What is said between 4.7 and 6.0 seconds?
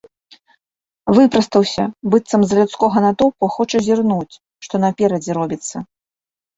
наперадзе робіцца.